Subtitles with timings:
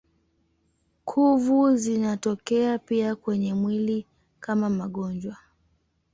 [1.05, 4.05] Kuvu zinatokea pia kwenye mwili
[4.39, 5.37] kama magonjwa.